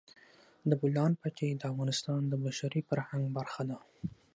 [0.69, 3.77] د بولان پټي د افغانستان د بشري فرهنګ برخه ده.